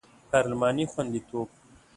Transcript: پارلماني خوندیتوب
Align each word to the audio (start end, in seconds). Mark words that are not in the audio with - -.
پارلماني 0.31 0.85
خوندیتوب 0.91 1.49